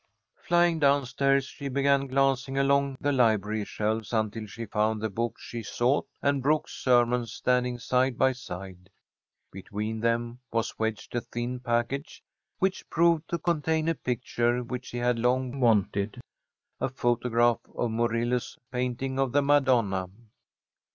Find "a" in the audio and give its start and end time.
11.13-11.21, 13.87-13.93, 16.79-16.89